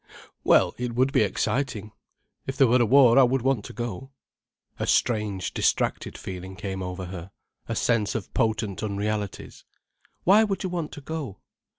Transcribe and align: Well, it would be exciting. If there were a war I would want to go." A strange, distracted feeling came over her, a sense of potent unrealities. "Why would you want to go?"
Well, 0.43 0.73
it 0.79 0.95
would 0.95 1.13
be 1.13 1.21
exciting. 1.21 1.91
If 2.47 2.57
there 2.57 2.65
were 2.65 2.81
a 2.81 2.87
war 2.87 3.19
I 3.19 3.23
would 3.23 3.43
want 3.43 3.63
to 3.65 3.71
go." 3.73 4.09
A 4.79 4.87
strange, 4.87 5.53
distracted 5.53 6.17
feeling 6.17 6.55
came 6.55 6.81
over 6.81 7.05
her, 7.05 7.29
a 7.67 7.75
sense 7.75 8.15
of 8.15 8.33
potent 8.33 8.81
unrealities. 8.81 9.63
"Why 10.23 10.43
would 10.43 10.63
you 10.63 10.69
want 10.69 10.91
to 10.93 11.01
go?" 11.01 11.37